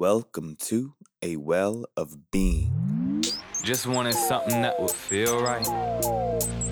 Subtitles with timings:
[0.00, 3.22] Welcome to A Well of Being.
[3.62, 5.68] Just wanted something that would feel right.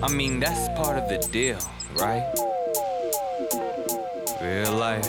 [0.01, 1.59] I mean, that's part of the deal,
[1.99, 2.25] right?
[4.41, 5.07] Real life.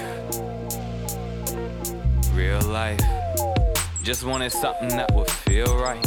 [2.35, 3.01] Real life.
[4.03, 6.05] Just wanted something that would feel right.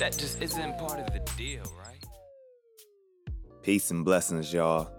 [0.00, 2.04] That just isn't part of the deal, right?
[3.62, 4.90] Peace and blessings, y'all.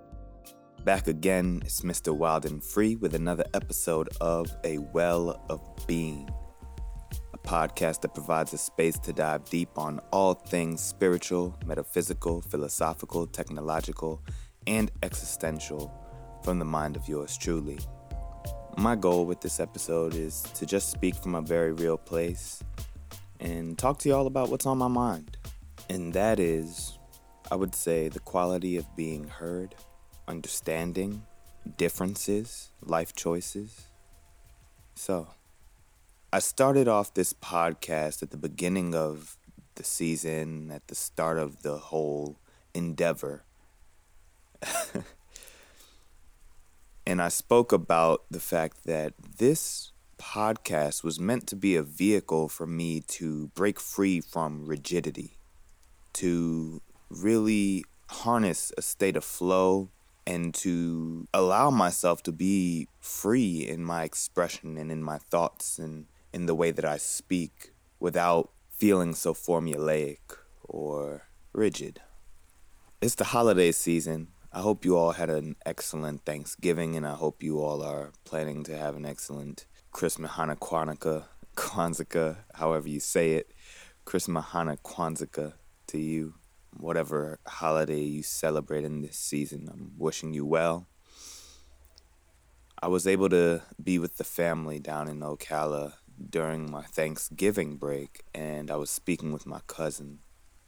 [0.85, 2.15] Back again, it's Mr.
[2.15, 6.29] Wild and Free with another episode of A Well of Being,
[7.33, 13.25] a podcast that provides a space to dive deep on all things spiritual, metaphysical, philosophical,
[13.25, 14.21] technological,
[14.67, 15.91] and existential
[16.43, 17.79] from the mind of yours truly.
[18.77, 22.63] My goal with this episode is to just speak from a very real place
[23.39, 25.35] and talk to y'all about what's on my mind.
[25.89, 26.99] And that is,
[27.51, 29.73] I would say, the quality of being heard
[30.27, 31.23] understanding,
[31.77, 33.87] differences, life choices.
[34.95, 35.29] So,
[36.31, 39.37] I started off this podcast at the beginning of
[39.75, 42.39] the season, at the start of the whole
[42.73, 43.43] endeavor.
[47.07, 52.49] and I spoke about the fact that this podcast was meant to be a vehicle
[52.49, 55.37] for me to break free from rigidity,
[56.13, 59.89] to really harness a state of flow
[60.27, 66.05] and to allow myself to be free in my expression and in my thoughts and
[66.33, 70.19] in the way that I speak without feeling so formulaic
[70.63, 72.01] or rigid.
[73.01, 74.29] It's the holiday season.
[74.51, 78.63] I hope you all had an excellent Thanksgiving and I hope you all are planning
[78.63, 83.51] to have an excellent Christmas, Hanukkah, Kwanzaa, however you say it.
[84.05, 85.53] Christmas, Hanukkah, Kwanzaa
[85.87, 86.33] to you
[86.77, 89.69] whatever holiday you celebrate in this season.
[89.71, 90.87] I'm wishing you well.
[92.81, 95.93] I was able to be with the family down in Ocala
[96.29, 100.19] during my Thanksgiving break, and I was speaking with my cousin.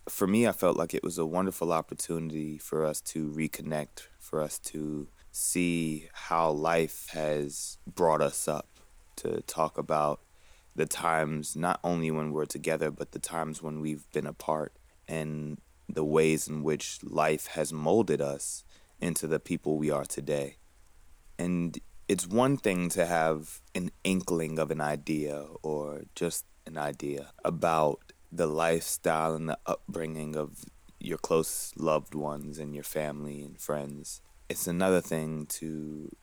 [0.09, 4.41] For me, I felt like it was a wonderful opportunity for us to reconnect, for
[4.41, 8.67] us to see how life has brought us up,
[9.17, 10.21] to talk about
[10.75, 14.73] the times not only when we're together, but the times when we've been apart.
[15.07, 15.59] And
[15.89, 18.63] the ways in which life has molded us
[18.99, 20.57] into the people we are today.
[21.37, 27.31] And it's one thing to have an inkling of an idea or just an idea
[27.43, 27.99] about
[28.31, 30.65] the lifestyle and the upbringing of
[30.99, 34.21] your close loved ones and your family and friends.
[34.49, 36.15] It's another thing to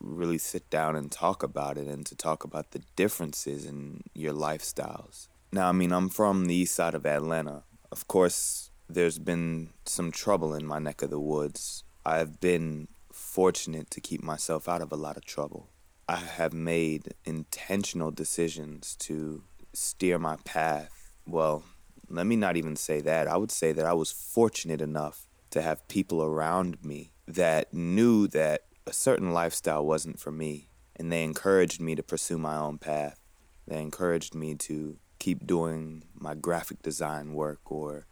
[0.00, 4.32] really sit down and talk about it and to talk about the differences in your
[4.32, 5.28] lifestyles.
[5.52, 7.62] Now, I mean, I'm from the east side of Atlanta.
[7.90, 11.84] Of course, there's been some trouble in my neck of the woods.
[12.04, 15.70] I've been fortunate to keep myself out of a lot of trouble.
[16.08, 21.12] I have made intentional decisions to steer my path.
[21.26, 21.64] Well,
[22.08, 23.28] let me not even say that.
[23.28, 28.26] I would say that I was fortunate enough to have people around me that knew
[28.28, 32.78] that a certain lifestyle wasn't for me, and they encouraged me to pursue my own
[32.78, 33.20] path.
[33.66, 38.06] They encouraged me to keep doing my graphic design work or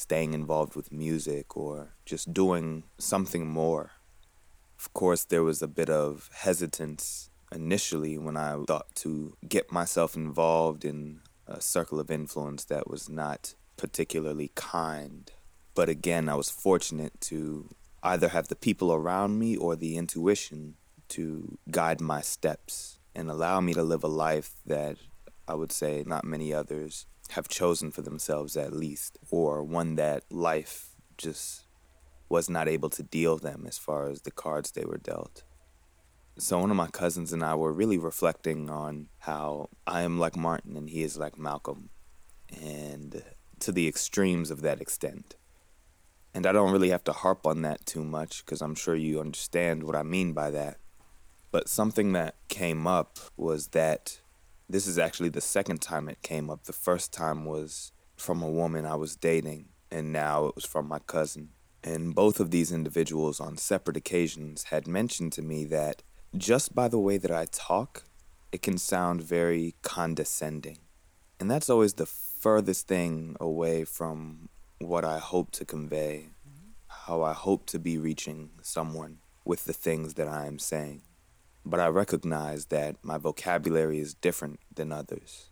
[0.00, 3.90] staying involved with music or just doing something more.
[4.78, 10.16] Of course, there was a bit of hesitance initially when I thought to get myself
[10.16, 15.30] involved in a circle of influence that was not particularly kind.
[15.74, 17.68] But again, I was fortunate to
[18.02, 20.76] either have the people around me or the intuition
[21.08, 24.96] to guide my steps and allow me to live a life that
[25.46, 30.24] I would say not many others have chosen for themselves at least, or one that
[30.30, 31.64] life just
[32.28, 35.42] was not able to deal them as far as the cards they were dealt.
[36.38, 40.36] So one of my cousins and I were really reflecting on how I am like
[40.36, 41.90] Martin and he is like Malcolm,
[42.60, 43.22] and
[43.58, 45.36] to the extremes of that extent.
[46.32, 49.20] And I don't really have to harp on that too much because I'm sure you
[49.20, 50.78] understand what I mean by that.
[51.50, 54.20] But something that came up was that
[54.70, 56.64] this is actually the second time it came up.
[56.64, 60.86] The first time was from a woman I was dating, and now it was from
[60.86, 61.50] my cousin.
[61.82, 66.02] And both of these individuals, on separate occasions, had mentioned to me that
[66.36, 68.04] just by the way that I talk,
[68.52, 70.78] it can sound very condescending.
[71.40, 76.30] And that's always the furthest thing away from what I hope to convey,
[76.86, 81.02] how I hope to be reaching someone with the things that I am saying
[81.64, 85.50] but I recognize that my vocabulary is different than others.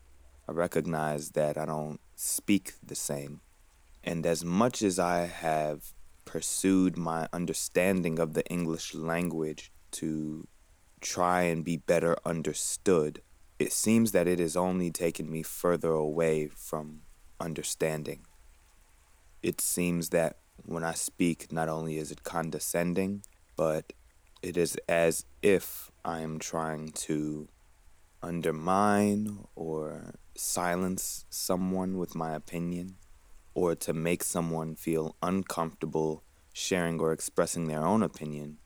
[0.49, 3.41] I recognize that I don't speak the same.
[4.03, 5.93] And as much as I have
[6.25, 10.47] pursued my understanding of the English language to
[11.01, 13.23] try and be better understood,
[13.59, 17.03] it seems that it has only taken me further away from
[17.41, 18.27] understanding.
[19.43, 23.23] It seems that when I speak, not only is it condescending,
[23.57, 23.93] but
[24.43, 27.49] it is as if I am trying to
[28.23, 32.97] undermine or silence someone with my opinion,
[33.53, 36.25] or to make someone feel uncomfortable
[36.55, 38.57] sharing or expressing their own opinion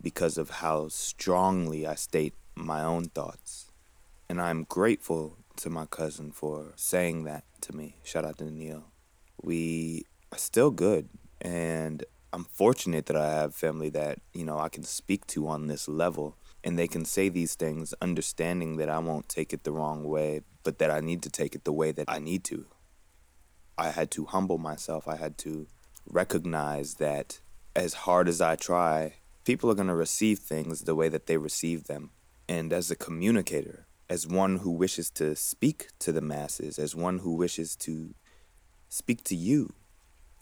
[0.00, 3.72] because of how strongly I state my own thoughts.
[4.28, 7.96] And I'm grateful to my cousin for saying that to me.
[8.04, 8.92] Shout out to Neil.
[9.42, 11.08] We are still good,
[11.40, 15.66] and I'm fortunate that I have family that, you know, I can speak to on
[15.66, 19.70] this level and they can say these things understanding that I won't take it the
[19.70, 22.66] wrong way, but that I need to take it the way that I need to.
[23.78, 25.06] I had to humble myself.
[25.06, 25.68] I had to
[26.08, 27.38] recognize that
[27.76, 29.14] as hard as I try,
[29.44, 32.10] people are going to receive things the way that they receive them.
[32.48, 37.20] And as a communicator, as one who wishes to speak to the masses, as one
[37.20, 38.12] who wishes to
[38.88, 39.72] speak to you,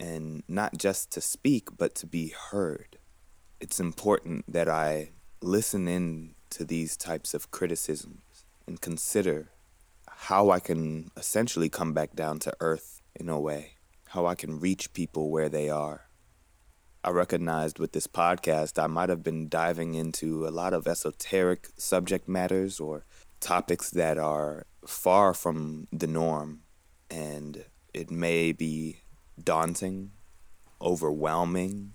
[0.00, 2.96] and not just to speak, but to be heard.
[3.60, 5.10] It's important that I
[5.44, 9.50] listen in to these types of criticisms and consider
[10.08, 13.72] how I can essentially come back down to earth in a way,
[14.08, 16.06] how I can reach people where they are.
[17.02, 21.68] I recognized with this podcast, I might have been diving into a lot of esoteric
[21.76, 23.04] subject matters or
[23.40, 26.62] topics that are far from the norm,
[27.10, 29.00] and it may be
[29.42, 30.12] daunting,
[30.80, 31.92] overwhelming,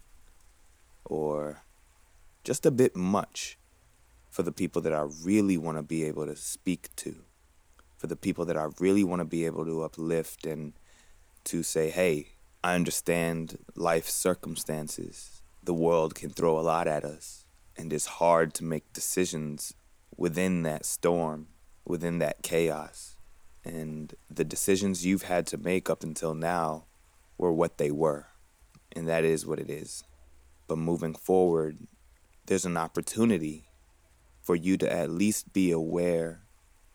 [1.05, 1.63] or
[2.49, 3.59] just a bit much
[4.31, 7.17] for the people that I really want to be able to speak to,
[7.95, 10.73] for the people that I really want to be able to uplift and
[11.43, 12.29] to say, hey,
[12.63, 15.43] I understand life circumstances.
[15.63, 17.45] The world can throw a lot at us,
[17.77, 19.75] and it's hard to make decisions
[20.17, 21.49] within that storm,
[21.85, 23.15] within that chaos.
[23.63, 26.85] And the decisions you've had to make up until now
[27.37, 28.25] were what they were,
[28.91, 30.03] and that is what it is.
[30.67, 31.77] But moving forward,
[32.49, 33.65] there's an opportunity
[34.41, 36.41] for you to at least be aware,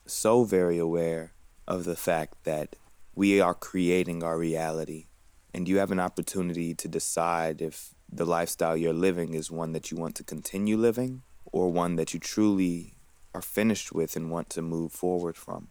[0.04, 1.32] so very aware
[1.68, 2.74] of the fact that
[3.14, 5.06] we are creating our reality.
[5.54, 9.92] And you have an opportunity to decide if the lifestyle you're living is one that
[9.92, 12.96] you want to continue living or one that you truly
[13.32, 15.68] are finished with and want to move forward from.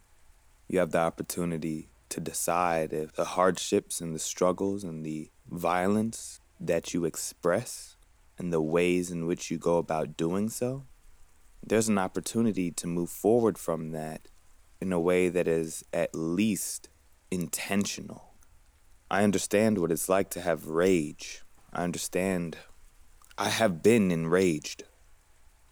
[0.70, 6.40] You have the opportunity to decide if the hardships and the struggles and the violence
[6.58, 7.98] that you express
[8.38, 10.86] and the ways in which you go about doing so,
[11.66, 14.28] there's an opportunity to move forward from that
[14.82, 16.90] in a way that is at least
[17.32, 18.34] intentional.
[19.10, 21.44] I understand what it's like to have rage.
[21.72, 22.58] I understand.
[23.38, 24.84] I have been enraged.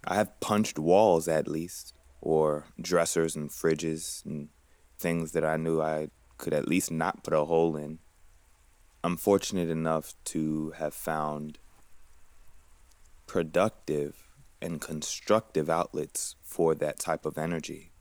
[0.05, 4.49] I have punched walls at least, or dressers and fridges and
[4.97, 7.99] things that I knew I could at least not put a hole in.
[9.03, 11.59] I'm fortunate enough to have found
[13.31, 14.27] productive
[14.61, 17.93] and constructive outlets for that type of energy.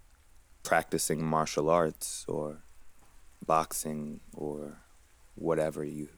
[0.65, 2.65] Practicing martial arts or
[3.47, 4.79] boxing or
[5.37, 6.09] whatever you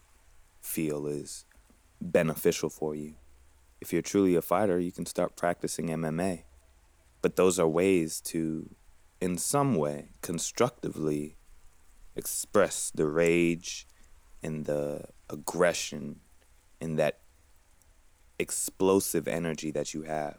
[0.63, 1.45] feel is
[2.01, 3.13] beneficial for you.
[3.83, 6.45] If you're truly a fighter, you can start practicing MMA.
[7.21, 8.75] But those are ways to,
[9.21, 11.37] in some way, constructively
[12.17, 13.87] express the rage
[14.43, 16.21] and the aggression
[16.81, 17.22] and that
[18.39, 20.39] explosive energy that you have.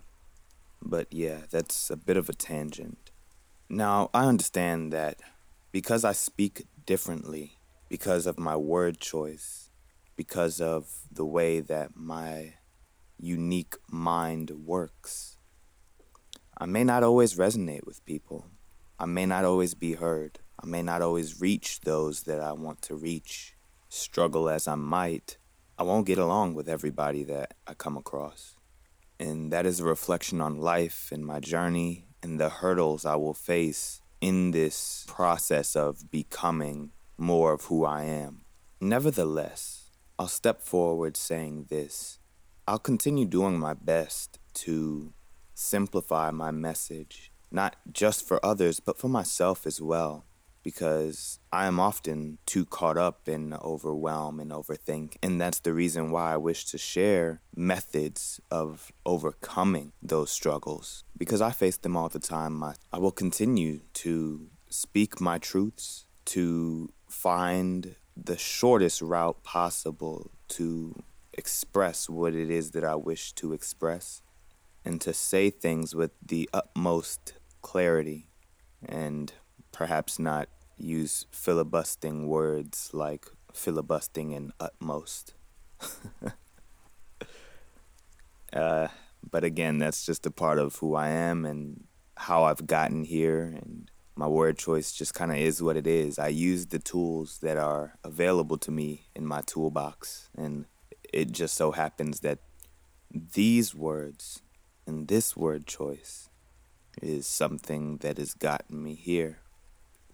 [0.81, 3.11] But yeah, that's a bit of a tangent.
[3.69, 5.21] Now, I understand that
[5.71, 7.57] because I speak differently,
[7.89, 9.69] because of my word choice,
[10.15, 12.55] because of the way that my
[13.19, 15.37] unique mind works,
[16.57, 18.47] I may not always resonate with people.
[18.99, 20.39] I may not always be heard.
[20.61, 23.55] I may not always reach those that I want to reach.
[23.89, 25.37] Struggle as I might,
[25.83, 28.55] I won't get along with everybody that I come across.
[29.19, 33.33] And that is a reflection on life and my journey and the hurdles I will
[33.33, 38.45] face in this process of becoming more of who I am.
[38.79, 42.17] Nevertheless, I'll step forward saying this
[42.65, 45.11] I'll continue doing my best to
[45.53, 50.23] simplify my message, not just for others, but for myself as well
[50.63, 55.15] because I am often too caught up in overwhelm and overthink.
[55.21, 61.41] And that's the reason why I wish to share methods of overcoming those struggles because
[61.41, 62.63] I face them all the time.
[62.63, 71.03] I, I will continue to speak my truths, to find the shortest route possible to
[71.33, 74.21] express what it is that I wish to express
[74.85, 78.29] and to say things with the utmost clarity
[78.83, 79.33] and
[79.73, 85.33] perhaps not use filibustering words like filibustering and utmost.
[88.53, 88.87] uh,
[89.29, 91.83] but again, that's just a part of who I am and
[92.15, 96.19] how I've gotten here, and my word choice just kind of is what it is.
[96.19, 100.65] I use the tools that are available to me in my toolbox, and
[101.11, 102.39] it just so happens that
[103.11, 104.41] these words
[104.85, 106.29] and this word choice
[107.01, 109.42] is something that has gotten me here.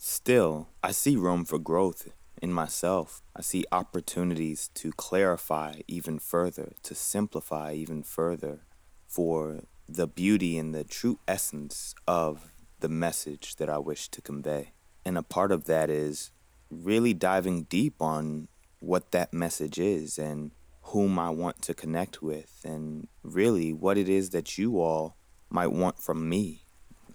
[0.02, 2.08] Still, I see room for growth
[2.42, 3.22] in myself.
[3.36, 8.62] I see opportunities to clarify even further, to simplify even further
[9.10, 14.72] for the beauty and the true essence of the message that I wish to convey.
[15.04, 16.32] And a part of that is
[16.72, 18.48] really diving deep on
[18.80, 20.52] what that message is and
[20.84, 25.18] whom I want to connect with, and really what it is that you all
[25.50, 26.64] might want from me.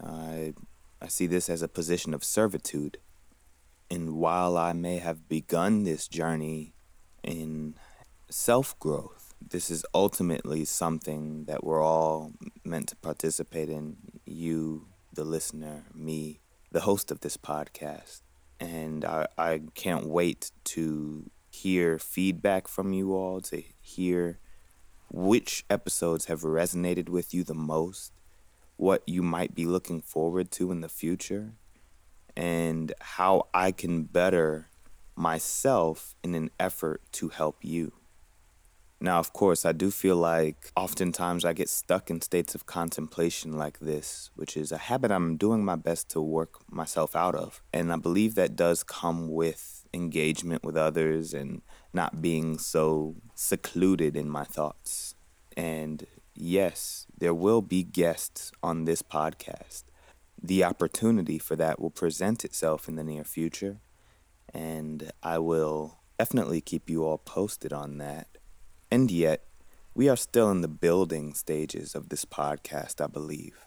[0.03, 0.53] I
[1.05, 2.97] I see this as a position of servitude.
[3.91, 6.73] And while I may have begun this journey
[7.23, 7.75] in
[8.31, 12.33] self growth, this is ultimately something that we're all
[12.65, 13.99] meant to participate in.
[14.25, 16.41] You, the listener, me,
[16.73, 18.23] the host of this podcast.
[18.59, 24.39] And I, I can't wait to hear feedback from you all, to hear
[25.11, 28.11] which episodes have resonated with you the most
[28.77, 31.55] what you might be looking forward to in the future
[32.37, 34.69] and how I can better
[35.17, 37.93] myself in an effort to help you.
[39.01, 43.53] Now, of course, I do feel like oftentimes I get stuck in states of contemplation
[43.53, 47.63] like this, which is a habit I'm doing my best to work myself out of.
[47.73, 51.61] And I believe that does come with engagement with others and
[51.93, 55.15] not being so secluded in my thoughts.
[55.57, 59.85] And yes, there will be guests on this podcast.
[60.43, 63.79] The opportunity for that will present itself in the near future,
[64.53, 68.29] and I will definitely keep you all posted on that.
[68.91, 69.45] And yet,
[69.95, 73.67] we are still in the building stages of this podcast, I believe.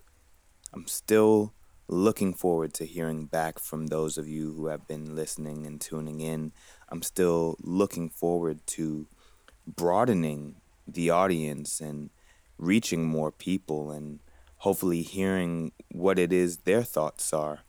[0.73, 1.53] I'm still
[1.87, 6.19] looking forward to hearing back from those of you who have been listening and tuning
[6.19, 6.51] in.
[6.89, 9.07] I'm still looking forward to
[9.65, 12.09] broadening the audience and
[12.57, 14.19] reaching more people and
[14.57, 17.59] hopefully hearing what it is their thoughts are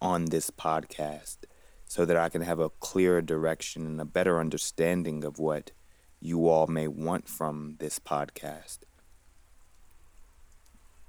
[0.00, 1.38] on this podcast
[1.84, 5.72] so that I can have a clearer direction and a better understanding of what
[6.20, 8.78] you all may want from this podcast.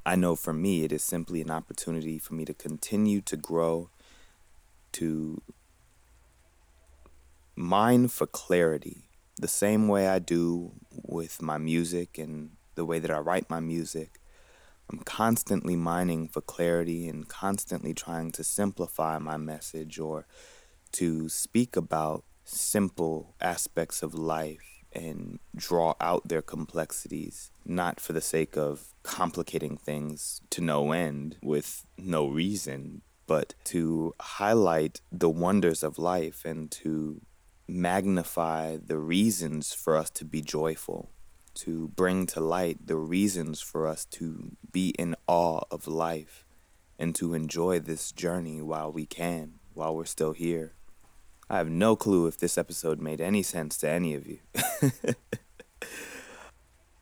[0.06, 3.90] I know for me, it is simply an opportunity for me to continue to grow,
[4.94, 5.42] to
[7.56, 13.12] mine for clarity, the same way I do with my music and the way that
[13.12, 14.22] I write my music.
[14.90, 20.26] I'm constantly mining for clarity and constantly trying to simplify my message or
[20.94, 28.22] to speak about simple aspects of life and draw out their complexities, not for the
[28.22, 35.84] sake of complicating things to no end with no reason, but to highlight the wonders
[35.84, 37.20] of life and to
[37.68, 41.12] magnify the reasons for us to be joyful
[41.60, 46.46] to bring to light the reasons for us to be in awe of life
[46.98, 50.74] and to enjoy this journey while we can, while we're still here.
[51.50, 54.40] I have no clue if this episode made any sense to any of you.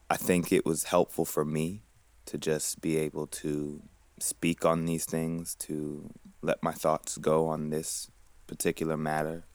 [0.09, 1.83] I think it was helpful for me
[2.25, 3.83] to just be able to
[4.19, 6.09] speak on these things, to
[6.41, 8.09] let my thoughts go on this
[8.47, 9.45] particular matter,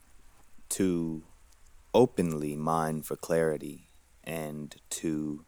[0.69, 1.25] to
[1.93, 3.89] openly mine for clarity
[4.25, 5.45] and to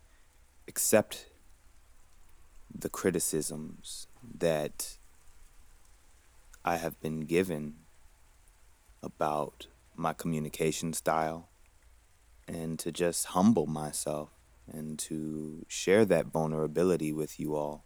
[0.66, 1.26] accept
[2.74, 4.96] the criticisms that
[6.64, 7.76] I have been given
[9.02, 11.48] about my communication style
[12.48, 14.30] and to just humble myself
[14.70, 17.84] and to share that vulnerability with you all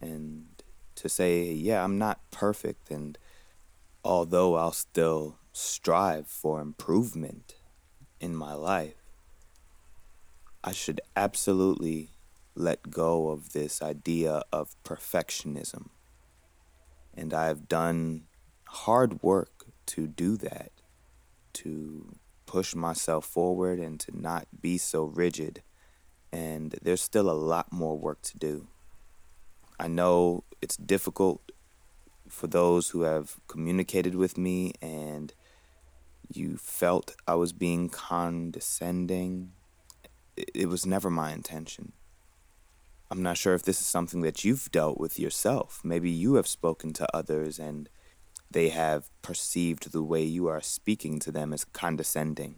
[0.00, 0.46] and
[0.94, 2.90] to say, yeah, I'm not perfect.
[2.90, 3.18] And
[4.04, 7.56] although I'll still strive for improvement
[8.20, 8.97] in my life,
[10.62, 12.10] I should absolutely
[12.54, 15.90] let go of this idea of perfectionism.
[17.14, 18.24] And I have done
[18.66, 20.72] hard work to do that,
[21.54, 25.62] to push myself forward and to not be so rigid.
[26.32, 28.68] And there's still a lot more work to do.
[29.78, 31.52] I know it's difficult
[32.28, 35.32] for those who have communicated with me and
[36.30, 39.52] you felt I was being condescending
[40.54, 41.92] it was never my intention.
[43.10, 45.80] I'm not sure if this is something that you've dealt with yourself.
[45.82, 47.88] Maybe you have spoken to others and
[48.50, 52.56] they have perceived the way you are speaking to them as condescending.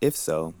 [0.00, 0.54] If so,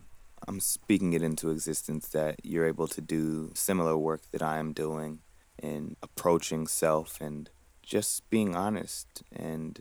[0.46, 4.72] I'm speaking it into existence that you're able to do similar work that I am
[4.72, 5.20] doing
[5.62, 7.50] in approaching self and
[7.82, 9.80] just being honest and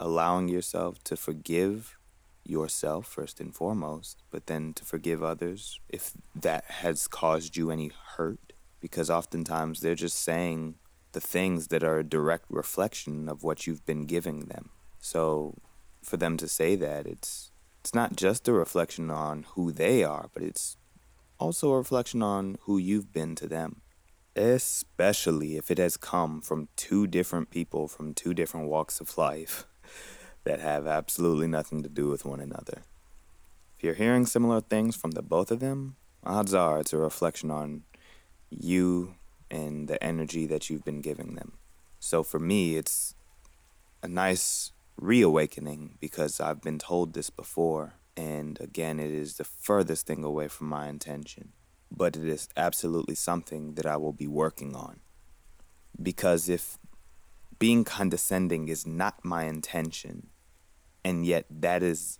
[0.00, 1.96] allowing yourself to forgive
[2.44, 7.90] yourself first and foremost, but then to forgive others if that has caused you any
[8.16, 8.52] hurt.
[8.80, 10.74] Because oftentimes they're just saying
[11.12, 14.70] the things that are a direct reflection of what you've been giving them.
[14.98, 15.56] So
[16.02, 20.30] for them to say that, it's it's not just a reflection on who they are,
[20.32, 20.76] but it's
[21.38, 23.82] also a reflection on who you've been to them.
[24.36, 29.66] Especially if it has come from two different people from two different walks of life
[30.44, 32.82] that have absolutely nothing to do with one another.
[33.76, 37.50] If you're hearing similar things from the both of them, odds are it's a reflection
[37.50, 37.82] on
[38.50, 39.14] you
[39.50, 41.52] and the energy that you've been giving them.
[41.98, 43.14] So for me, it's
[44.02, 47.94] a nice reawakening because I've been told this before.
[48.16, 51.52] And again, it is the furthest thing away from my intention.
[51.90, 55.00] But it is absolutely something that I will be working on.
[56.00, 56.78] Because if
[57.58, 60.28] being condescending is not my intention,
[61.04, 62.18] and yet that is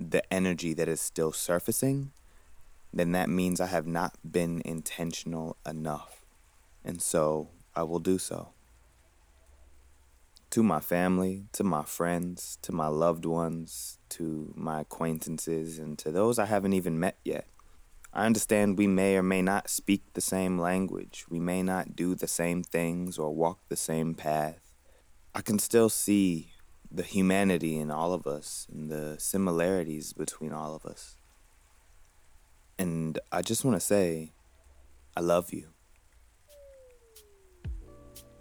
[0.00, 2.12] the energy that is still surfacing,
[2.92, 6.24] then that means I have not been intentional enough.
[6.84, 8.50] And so I will do so
[10.54, 16.12] to my family, to my friends, to my loved ones, to my acquaintances, and to
[16.12, 17.48] those I haven't even met yet.
[18.12, 22.14] I understand we may or may not speak the same language, we may not do
[22.14, 24.72] the same things or walk the same path.
[25.34, 26.52] I can still see
[26.94, 31.16] the humanity in all of us and the similarities between all of us.
[32.78, 34.32] And I just want to say,
[35.16, 35.68] I love you.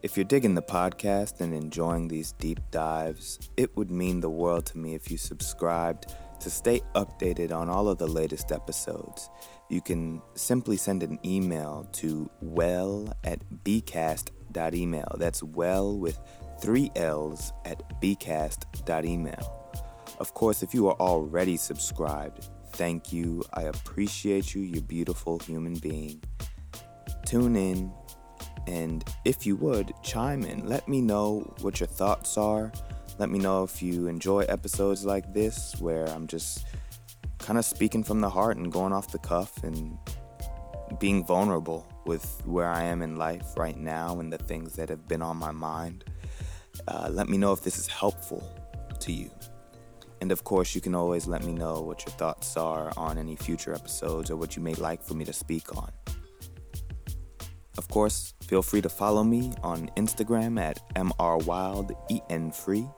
[0.03, 4.65] If you're digging the podcast and enjoying these deep dives, it would mean the world
[4.67, 9.29] to me if you subscribed to stay updated on all of the latest episodes.
[9.69, 15.15] You can simply send an email to well at bcast.email.
[15.17, 16.19] That's well with
[16.63, 19.73] three L's at bcast.email.
[20.19, 23.43] Of course, if you are already subscribed, thank you.
[23.53, 26.23] I appreciate you, you beautiful human being.
[27.25, 27.91] Tune in
[28.65, 30.65] and if you would, chime in.
[30.65, 32.71] Let me know what your thoughts are.
[33.19, 36.65] Let me know if you enjoy episodes like this where I'm just
[37.39, 39.97] kind of speaking from the heart and going off the cuff and
[40.97, 45.09] being vulnerable with where I am in life right now and the things that have
[45.09, 46.05] been on my mind.
[46.87, 48.43] Uh, let me know if this is helpful
[48.99, 49.29] to you.
[50.21, 53.35] And of course, you can always let me know what your thoughts are on any
[53.35, 55.91] future episodes or what you may like for me to speak on.
[57.77, 62.93] Of course, feel free to follow me on Instagram at mrwildenfree.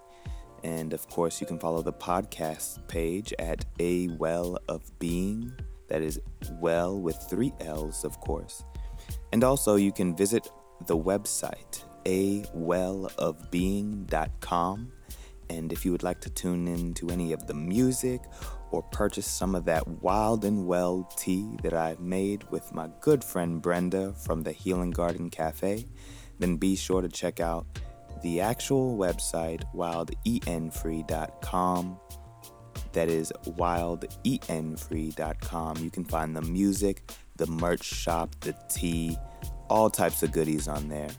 [0.64, 5.52] And of course, you can follow the podcast page at A Well of Being.
[5.88, 6.20] That is
[6.60, 8.64] well with three L's, of course.
[9.32, 10.48] And also, you can visit
[10.88, 14.92] the website, awellofbeing.com.
[15.50, 18.22] And if you would like to tune in to any of the music
[18.72, 23.24] or purchase some of that wild and well tea that I've made with my good
[23.24, 25.86] friend Brenda from the Healing Garden Cafe,
[26.40, 27.66] then be sure to check out
[28.24, 32.00] the actual website, wildenfree.com.
[32.94, 35.78] That is wildenfree.com.
[35.78, 39.18] You can find the music, the merch shop, the tea,
[39.70, 41.10] all types of goodies on there.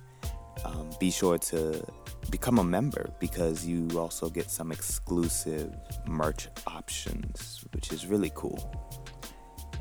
[0.64, 1.84] Um, be sure to
[2.30, 5.74] become a member because you also get some exclusive
[6.06, 8.58] merch options, which is really cool.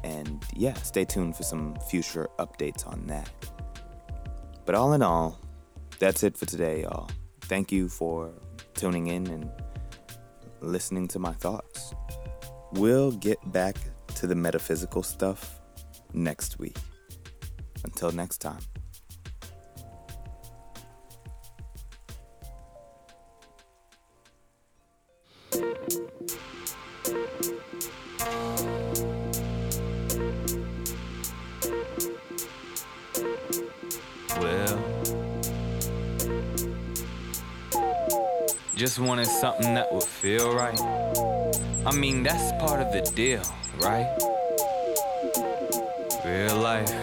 [0.04, 3.30] And yeah, stay tuned for some future updates on that.
[4.66, 5.40] But all in all,
[6.00, 7.10] that's it for today, y'all.
[7.42, 8.32] Thank you for
[8.74, 9.50] tuning in and
[10.62, 11.94] listening to my thoughts.
[12.74, 13.78] We'll get back
[14.16, 15.62] to the metaphysical stuff
[16.14, 16.78] next week.
[17.84, 18.60] Until next time.
[38.96, 40.80] Just wanted something that would feel right.
[41.86, 43.42] I mean, that's part of the deal,
[43.82, 44.08] right?
[46.24, 46.94] Real life.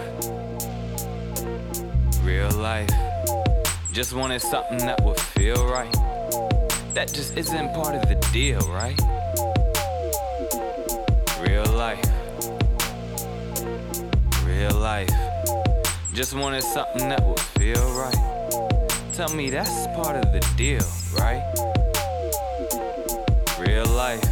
[2.25, 2.89] Real life.
[3.93, 5.93] Just wanted something that would feel right.
[6.95, 8.99] That just isn't part of the deal, right?
[11.47, 12.01] Real life.
[14.47, 15.13] Real life.
[16.15, 19.13] Just wanted something that would feel right.
[19.13, 20.89] Tell me that's part of the deal,
[21.21, 21.82] right?
[24.03, 24.25] Real life.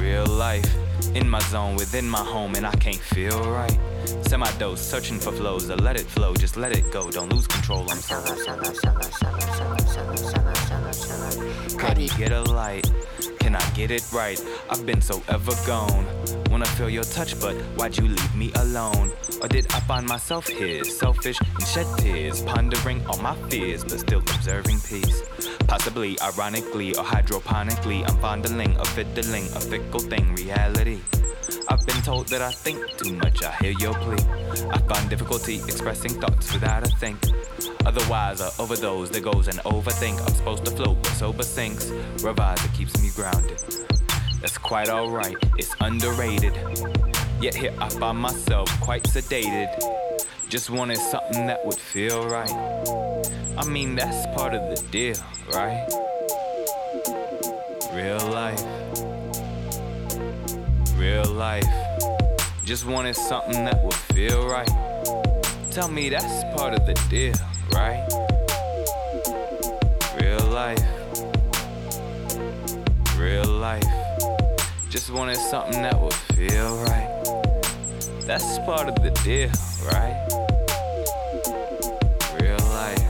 [0.00, 0.74] Real life.
[1.14, 3.78] In my zone, within my home, and I can't feel right.
[4.22, 7.12] Semi dose, searching for flows to let it flow, just let it go.
[7.12, 7.86] Don't lose control.
[7.90, 11.78] I'm solo, solo, solo, solo, solo, solo, solo, solo, solo.
[11.78, 12.90] Cuddy, get a light.
[13.38, 14.42] Can I get it right?
[14.68, 16.06] I've been so ever gone.
[16.58, 19.12] Wanna feel your touch, but why'd you leave me alone?
[19.40, 24.00] Or did I find myself here, selfish and shed tears, pondering all my fears, but
[24.00, 25.22] still observing peace?
[25.68, 30.98] Possibly, ironically, or hydroponically, I'm fondling a fiddling, a fickle thing, reality.
[31.68, 34.18] I've been told that I think too much, I hear your plea.
[34.68, 37.18] I find difficulty expressing thoughts without a think.
[37.86, 40.20] Otherwise, I overdose, there goes and overthink.
[40.26, 41.92] I'm supposed to float, but sober sinks.
[42.20, 43.62] Revise, keeps me grounded.
[44.40, 46.54] That's quite alright, it's underrated.
[47.40, 49.70] Yet here I find myself quite sedated.
[50.48, 52.52] Just wanted something that would feel right.
[53.56, 55.16] I mean, that's part of the deal,
[55.52, 55.86] right?
[57.92, 58.62] Real life
[60.98, 61.64] real life.
[62.64, 64.68] Just wanted something that would feel right.
[65.70, 67.34] Tell me that's part of the deal,
[67.72, 68.04] right?
[70.20, 70.82] Real life.
[73.16, 74.07] Real life.
[74.90, 77.08] Just wanted something that would feel right.
[78.22, 79.50] That's part of the deal,
[79.86, 80.16] right?
[82.40, 83.06] Real life.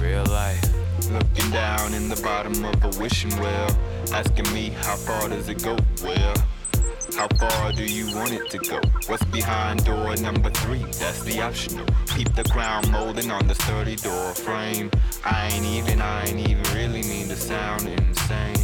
[0.00, 0.62] Real life.
[1.10, 3.68] Looking down in the bottom of a wishing well
[4.12, 5.76] Asking me how far does it go?
[6.02, 6.34] Well,
[7.16, 8.80] how far do you want it to go?
[9.06, 10.82] What's behind door number three?
[10.98, 11.86] That's the optional.
[12.16, 14.90] Keep the crown molding on the sturdy door frame.
[15.24, 18.59] I ain't even, I ain't even really mean to sound insane,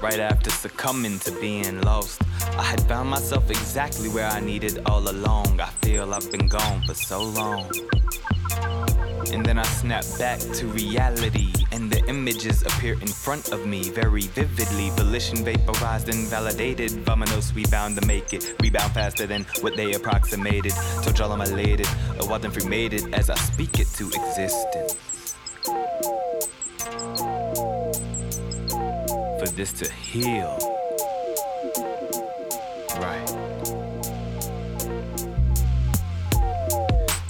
[0.00, 2.22] Right after succumbing to being lost,
[2.58, 5.60] I had found myself exactly where I needed all along.
[5.60, 7.70] I feel I've been gone for so long.
[9.32, 14.22] And then I snap back to reality, and images appear in front of me very
[14.22, 14.90] vividly.
[14.90, 16.90] Volition vaporized and validated.
[17.06, 18.54] Vamonos, we bound to make it.
[18.60, 20.72] Rebound faster than what they approximated.
[20.72, 21.86] So I'm elated,
[22.18, 25.36] a wild and cremated as I speak it to existence.
[29.38, 30.58] For this to heal.
[32.98, 33.28] Right.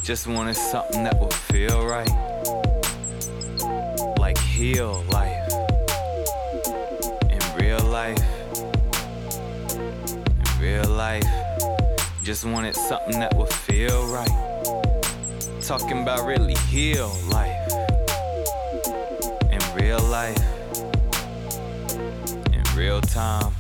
[0.03, 2.30] Just wanted something that will feel right.
[4.61, 5.53] Heal life.
[7.31, 8.23] In real life.
[10.21, 11.25] In real life.
[12.23, 14.29] Just wanted something that would feel right.
[15.63, 17.73] Talking about really heal life.
[19.51, 20.37] In real life.
[22.53, 23.60] In real time.